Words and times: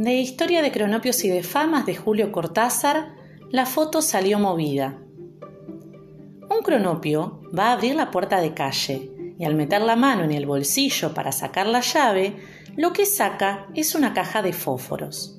De 0.00 0.14
Historia 0.14 0.62
de 0.62 0.72
Cronopios 0.72 1.22
y 1.24 1.28
de 1.28 1.42
Famas 1.42 1.84
de 1.84 1.94
Julio 1.94 2.32
Cortázar, 2.32 3.12
la 3.50 3.66
foto 3.66 4.00
salió 4.00 4.38
movida. 4.38 4.98
Un 6.48 6.62
cronopio 6.64 7.42
va 7.54 7.66
a 7.66 7.72
abrir 7.72 7.96
la 7.96 8.10
puerta 8.10 8.40
de 8.40 8.54
calle 8.54 9.10
y 9.38 9.44
al 9.44 9.54
meter 9.54 9.82
la 9.82 9.96
mano 9.96 10.24
en 10.24 10.32
el 10.32 10.46
bolsillo 10.46 11.12
para 11.12 11.32
sacar 11.32 11.66
la 11.66 11.82
llave, 11.82 12.34
lo 12.78 12.94
que 12.94 13.04
saca 13.04 13.66
es 13.74 13.94
una 13.94 14.14
caja 14.14 14.40
de 14.40 14.54
fósforos. 14.54 15.38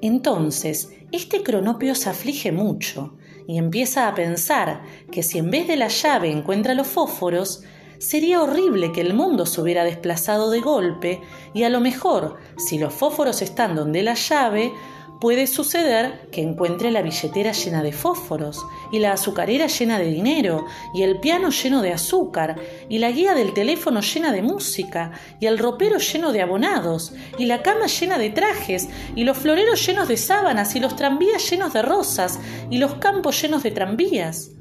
Entonces, 0.00 0.92
este 1.10 1.42
cronopio 1.42 1.96
se 1.96 2.10
aflige 2.10 2.52
mucho 2.52 3.18
y 3.48 3.58
empieza 3.58 4.06
a 4.06 4.14
pensar 4.14 4.82
que 5.10 5.24
si 5.24 5.38
en 5.38 5.50
vez 5.50 5.66
de 5.66 5.76
la 5.76 5.88
llave 5.88 6.30
encuentra 6.30 6.74
los 6.74 6.86
fósforos, 6.86 7.64
sería 8.00 8.42
horrible 8.42 8.92
que 8.92 9.02
el 9.02 9.12
mundo 9.12 9.44
se 9.44 9.60
hubiera 9.60 9.84
desplazado 9.84 10.50
de 10.50 10.60
golpe 10.60 11.20
y 11.52 11.64
a 11.64 11.68
lo 11.68 11.80
mejor, 11.80 12.38
si 12.56 12.78
los 12.78 12.94
fósforos 12.94 13.42
están 13.42 13.76
donde 13.76 14.02
la 14.02 14.14
llave, 14.14 14.72
puede 15.20 15.46
suceder 15.46 16.30
que 16.32 16.40
encuentre 16.40 16.90
la 16.90 17.02
billetera 17.02 17.52
llena 17.52 17.82
de 17.82 17.92
fósforos 17.92 18.64
y 18.90 19.00
la 19.00 19.12
azucarera 19.12 19.66
llena 19.66 19.98
de 19.98 20.06
dinero 20.06 20.64
y 20.94 21.02
el 21.02 21.20
piano 21.20 21.50
lleno 21.50 21.82
de 21.82 21.92
azúcar 21.92 22.56
y 22.88 22.98
la 22.98 23.10
guía 23.10 23.34
del 23.34 23.52
teléfono 23.52 24.00
llena 24.00 24.32
de 24.32 24.40
música 24.40 25.12
y 25.38 25.44
el 25.44 25.58
ropero 25.58 25.98
lleno 25.98 26.32
de 26.32 26.40
abonados 26.40 27.12
y 27.36 27.44
la 27.44 27.62
cama 27.62 27.86
llena 27.86 28.16
de 28.16 28.30
trajes 28.30 28.88
y 29.14 29.24
los 29.24 29.36
floreros 29.36 29.86
llenos 29.86 30.08
de 30.08 30.16
sábanas 30.16 30.74
y 30.74 30.80
los 30.80 30.96
tranvías 30.96 31.50
llenos 31.50 31.74
de 31.74 31.82
rosas 31.82 32.40
y 32.70 32.78
los 32.78 32.94
campos 32.94 33.42
llenos 33.42 33.62
de 33.62 33.72
tranvías. 33.72 34.52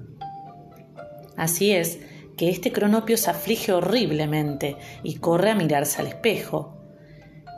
Así 1.38 1.72
es 1.72 2.00
que 2.40 2.50
este 2.50 2.72
cronopio 2.72 3.18
se 3.18 3.30
aflige 3.30 3.74
horriblemente 3.74 4.78
y 5.04 5.16
corre 5.16 5.52
a 5.52 5.56
mirarse 5.56 6.00
al 6.00 6.08
espejo. 6.08 6.78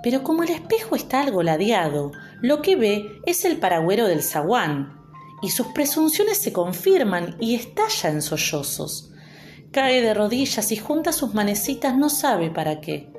Pero 0.01 0.23
como 0.23 0.41
el 0.41 0.49
espejo 0.49 0.95
está 0.95 1.21
algo 1.21 1.43
ladeado, 1.43 2.13
lo 2.41 2.63
que 2.63 2.75
ve 2.75 3.21
es 3.27 3.45
el 3.45 3.57
paragüero 3.57 4.07
del 4.07 4.23
zaguán, 4.23 4.99
y 5.43 5.51
sus 5.51 5.67
presunciones 5.67 6.39
se 6.39 6.51
confirman 6.51 7.37
y 7.39 7.53
estalla 7.53 8.09
en 8.09 8.23
sollozos. 8.23 9.11
Cae 9.71 10.01
de 10.01 10.15
rodillas 10.15 10.71
y 10.71 10.77
junta 10.77 11.13
sus 11.13 11.35
manecitas 11.35 11.95
no 11.95 12.09
sabe 12.09 12.49
para 12.49 12.81
qué. 12.81 13.13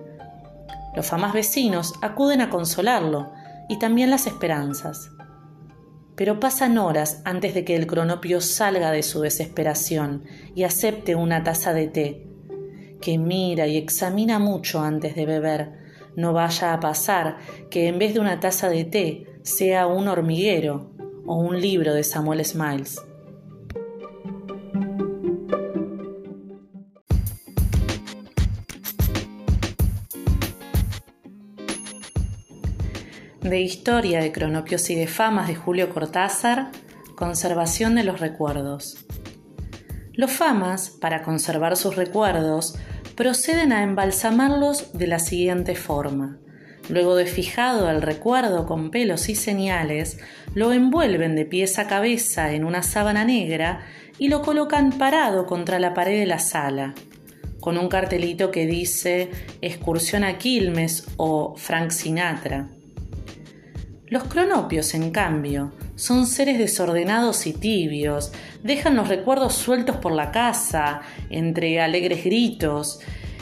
Los 0.96 1.06
famas 1.06 1.32
vecinos 1.32 1.94
acuden 2.02 2.40
a 2.40 2.50
consolarlo, 2.50 3.30
y 3.68 3.78
también 3.78 4.10
las 4.10 4.26
esperanzas. 4.26 5.10
Pero 6.14 6.40
pasan 6.40 6.78
horas 6.78 7.22
antes 7.24 7.54
de 7.54 7.64
que 7.64 7.74
el 7.74 7.86
cronopio 7.86 8.40
salga 8.40 8.90
de 8.90 9.02
su 9.02 9.20
desesperación 9.20 10.24
y 10.54 10.64
acepte 10.64 11.14
una 11.14 11.42
taza 11.42 11.72
de 11.72 11.88
té, 11.88 12.26
que 13.00 13.18
mira 13.18 13.66
y 13.66 13.76
examina 13.76 14.38
mucho 14.38 14.80
antes 14.80 15.14
de 15.14 15.26
beber, 15.26 15.72
no 16.16 16.32
vaya 16.32 16.74
a 16.74 16.80
pasar 16.80 17.38
que 17.70 17.88
en 17.88 17.98
vez 17.98 18.14
de 18.14 18.20
una 18.20 18.40
taza 18.40 18.68
de 18.68 18.84
té 18.84 19.26
sea 19.42 19.86
un 19.86 20.08
hormiguero 20.08 20.90
o 21.26 21.36
un 21.36 21.60
libro 21.60 21.94
de 21.94 22.04
Samuel 22.04 22.44
Smiles. 22.44 23.00
De 33.42 33.60
Historia 33.60 34.20
de 34.20 34.30
Cronopios 34.30 34.88
y 34.90 34.94
de 34.94 35.08
Famas 35.08 35.48
de 35.48 35.56
Julio 35.56 35.90
Cortázar, 35.90 36.70
Conservación 37.16 37.96
de 37.96 38.04
los 38.04 38.20
Recuerdos. 38.20 39.04
Los 40.12 40.30
famas, 40.30 40.90
para 40.90 41.24
conservar 41.24 41.76
sus 41.76 41.96
recuerdos, 41.96 42.76
proceden 43.16 43.72
a 43.72 43.82
embalsamarlos 43.82 44.92
de 44.92 45.08
la 45.08 45.18
siguiente 45.18 45.74
forma. 45.74 46.38
Luego 46.88 47.16
de 47.16 47.26
fijado 47.26 47.90
el 47.90 48.00
recuerdo 48.00 48.64
con 48.64 48.92
pelos 48.92 49.28
y 49.28 49.34
señales, 49.34 50.20
lo 50.54 50.72
envuelven 50.72 51.34
de 51.34 51.44
pies 51.44 51.80
a 51.80 51.88
cabeza 51.88 52.52
en 52.52 52.64
una 52.64 52.84
sábana 52.84 53.24
negra 53.24 53.84
y 54.18 54.28
lo 54.28 54.42
colocan 54.42 54.92
parado 54.92 55.46
contra 55.46 55.80
la 55.80 55.94
pared 55.94 56.20
de 56.20 56.26
la 56.26 56.38
sala, 56.38 56.94
con 57.58 57.76
un 57.76 57.88
cartelito 57.88 58.52
que 58.52 58.66
dice 58.66 59.30
Excursión 59.62 60.22
a 60.22 60.38
Quilmes 60.38 61.08
o 61.16 61.56
Frank 61.56 61.90
Sinatra. 61.90 62.68
Los 64.12 64.24
cronopios, 64.24 64.92
en 64.92 65.10
cambio, 65.10 65.72
son 65.96 66.26
seres 66.26 66.58
desordenados 66.58 67.46
y 67.46 67.54
tibios, 67.54 68.30
dejan 68.62 68.94
los 68.94 69.08
recuerdos 69.08 69.54
sueltos 69.54 69.96
por 69.96 70.12
la 70.12 70.30
casa, 70.30 71.00
entre 71.30 71.80
alegres 71.80 72.22
gritos, 72.22 73.00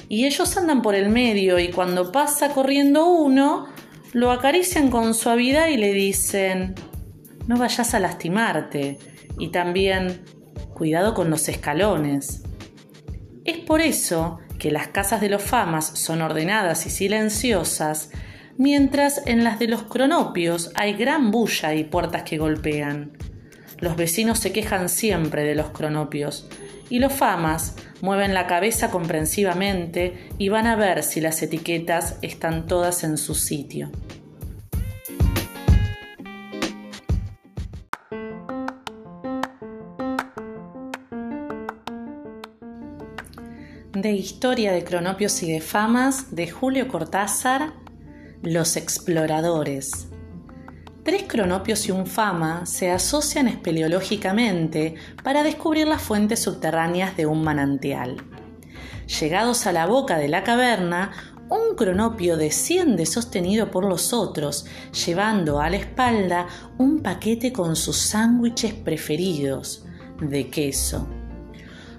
y 0.09 0.27
ellos 0.27 0.57
andan 0.57 0.81
por 0.81 0.95
el 0.95 1.09
medio 1.09 1.59
y 1.59 1.73
cuando 1.73 2.13
pasa 2.13 2.51
corriendo 2.51 3.09
uno, 3.09 3.67
lo 4.13 4.31
acarician 4.31 4.91
con 4.91 5.13
suavidad 5.15 5.67
y 5.71 5.77
le 5.77 5.93
dicen, 5.93 6.77
no 7.49 7.57
vayas 7.57 7.93
a 7.95 7.99
lastimarte, 7.99 8.97
y 9.41 9.49
también, 9.49 10.23
cuidado 10.73 11.15
con 11.15 11.31
los 11.31 11.49
escalones. 11.49 12.45
Es 13.45 13.59
por 13.59 13.81
eso 13.81 14.39
que 14.61 14.71
las 14.71 14.87
casas 14.87 15.21
de 15.21 15.31
los 15.31 15.43
famas 15.43 15.99
son 15.99 16.23
ordenadas 16.23 16.87
y 16.87 16.91
silenciosas, 16.91 18.13
mientras 18.61 19.23
en 19.27 19.43
las 19.43 19.59
de 19.59 19.69
los 19.69 19.85
cronopios 19.85 20.71
hay 20.75 20.93
gran 20.93 21.31
bulla 21.31 21.73
y 21.73 21.85
puertas 21.85 22.25
que 22.25 22.37
golpean. 22.37 23.13
Los 23.79 23.97
vecinos 23.97 24.39
se 24.39 24.53
quejan 24.53 24.91
siempre 24.91 25.45
de 25.45 25.55
los 25.55 25.71
cronopios, 25.71 26.47
y 26.91 26.99
los 26.99 27.11
famas 27.11 27.77
mueven 28.03 28.35
la 28.35 28.47
cabeza 28.47 28.91
comprensivamente 28.91 30.29
y 30.37 30.51
van 30.51 30.67
a 30.67 30.77
ver 30.77 31.03
si 31.05 31.23
las 31.23 31.41
etiquetas 31.41 32.19
están 32.21 32.67
todas 32.67 33.03
en 33.03 33.17
su 33.17 33.35
sitio. 33.35 33.91
De 43.95 44.13
Historia 44.13 44.73
de 44.73 44.85
Cronopios 44.85 45.43
y 45.43 45.51
de 45.51 45.63
Famas 45.63 46.37
de 46.37 46.51
Julio 46.51 46.89
Cortázar 46.89 47.80
los 48.43 48.77
exploradores. 48.77 50.09
Tres 51.03 51.25
cronopios 51.27 51.87
y 51.89 51.93
un 51.93 52.07
fama 52.07 52.65
se 52.67 52.91
asocian 52.91 53.49
espeleológicamente 53.49 54.95
para 55.23 55.43
descubrir 55.43 55.87
las 55.87 56.01
fuentes 56.01 56.41
subterráneas 56.41 57.17
de 57.17 57.27
un 57.27 57.43
manantial. 57.43 58.17
Llegados 59.21 59.67
a 59.67 59.73
la 59.73 59.87
boca 59.87 60.19
de 60.19 60.29
la 60.29 60.45
caverna, 60.45 61.13
un 61.51 61.75
cronopio 61.75 62.37
desciende 62.37 63.07
sostenido 63.07 63.71
por 63.71 63.85
los 63.85 64.13
otros, 64.13 64.67
llevando 65.05 65.61
a 65.61 65.69
la 65.69 65.77
espalda 65.77 66.47
un 66.79 67.03
paquete 67.03 67.53
con 67.53 67.77
sus 67.77 67.97
sándwiches 67.97 68.73
preferidos 68.73 69.85
de 70.21 70.49
queso. 70.49 71.09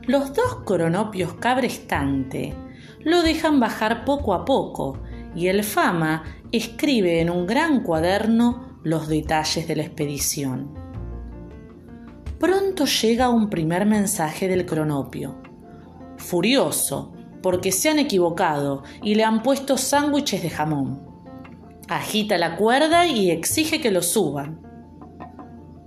Los 0.08 0.34
dos 0.34 0.64
cronopios 0.66 1.34
cabrestante 1.34 2.56
lo 3.04 3.22
dejan 3.22 3.60
bajar 3.60 4.06
poco 4.06 4.34
a 4.34 4.46
poco, 4.46 5.00
y 5.36 5.48
el 5.48 5.64
Fama 5.64 6.24
escribe 6.52 7.22
en 7.22 7.30
un 7.30 7.46
gran 7.46 7.84
cuaderno 7.84 8.80
los 8.84 9.08
detalles 9.08 9.68
de 9.68 9.76
la 9.76 9.84
expedición. 9.84 10.74
Pronto 12.40 12.86
llega 12.86 13.30
un 13.30 13.50
primer 13.50 13.86
mensaje 13.86 14.48
del 14.48 14.66
cronopio. 14.66 15.42
Furioso, 16.18 17.14
porque 17.42 17.72
se 17.72 17.90
han 17.90 18.00
equivocado 18.00 18.84
y 19.02 19.16
le 19.16 19.24
han 19.24 19.44
puesto 19.44 19.78
sándwiches 19.78 20.42
de 20.42 20.50
jamón. 20.50 21.02
Agita 21.88 22.38
la 22.38 22.56
cuerda 22.56 23.06
y 23.06 23.32
exige 23.32 23.80
que 23.82 23.92
lo 23.92 24.02
suban. 24.02 24.62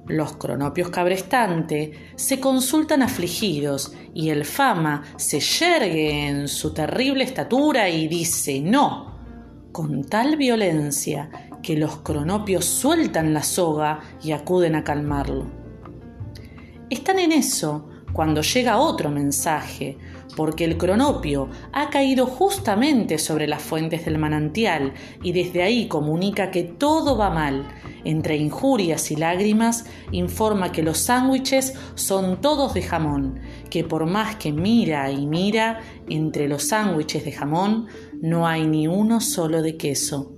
Los 0.06 0.36
cronopios 0.36 0.90
cabrestante 0.90 1.92
se 2.14 2.38
consultan 2.38 3.02
afligidos 3.02 3.94
y 4.12 4.28
el 4.28 4.44
fama 4.44 5.02
se 5.16 5.40
yergue 5.40 6.28
en 6.28 6.46
su 6.46 6.74
terrible 6.74 7.24
estatura 7.24 7.88
y 7.88 8.06
dice 8.06 8.60
no, 8.60 9.13
con 9.74 10.04
tal 10.04 10.36
violencia 10.36 11.28
que 11.60 11.76
los 11.76 11.96
cronopios 11.96 12.64
sueltan 12.64 13.34
la 13.34 13.42
soga 13.42 13.98
y 14.22 14.30
acuden 14.30 14.76
a 14.76 14.84
calmarlo. 14.84 15.46
Están 16.88 17.18
en 17.18 17.32
eso 17.32 17.88
cuando 18.12 18.42
llega 18.42 18.78
otro 18.78 19.10
mensaje, 19.10 19.98
porque 20.36 20.64
el 20.64 20.78
cronopio 20.78 21.48
ha 21.72 21.90
caído 21.90 22.26
justamente 22.26 23.18
sobre 23.18 23.48
las 23.48 23.62
fuentes 23.62 24.04
del 24.04 24.16
manantial 24.18 24.94
y 25.24 25.32
desde 25.32 25.64
ahí 25.64 25.88
comunica 25.88 26.52
que 26.52 26.62
todo 26.62 27.16
va 27.16 27.30
mal. 27.30 27.66
Entre 28.04 28.36
injurias 28.36 29.10
y 29.10 29.16
lágrimas 29.16 29.86
informa 30.12 30.70
que 30.70 30.82
los 30.82 30.98
sándwiches 30.98 31.74
son 31.96 32.40
todos 32.40 32.74
de 32.74 32.82
jamón, 32.82 33.40
que 33.70 33.82
por 33.82 34.06
más 34.06 34.36
que 34.36 34.52
mira 34.52 35.10
y 35.10 35.26
mira, 35.26 35.80
entre 36.08 36.46
los 36.46 36.68
sándwiches 36.68 37.24
de 37.24 37.32
jamón 37.32 37.88
no 38.24 38.46
hay 38.46 38.66
ni 38.66 38.88
uno 38.88 39.20
solo 39.20 39.60
de 39.60 39.76
queso. 39.76 40.33